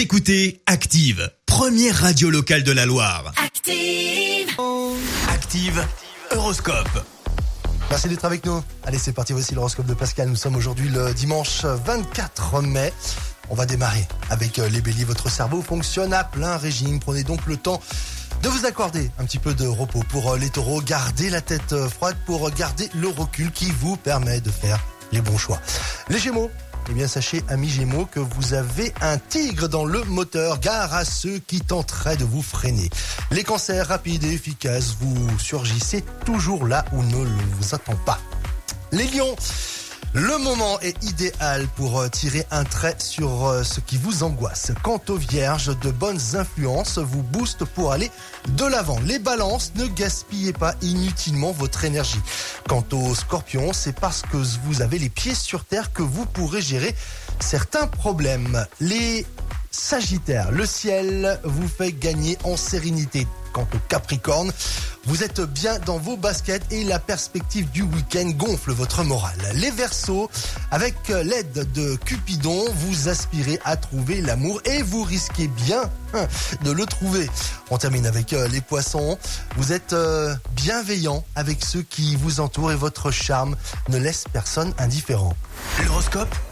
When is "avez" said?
28.52-28.92, 54.82-54.98